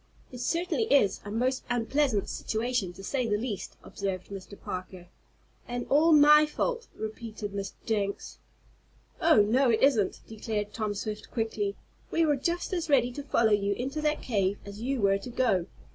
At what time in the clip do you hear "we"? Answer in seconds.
12.09-12.25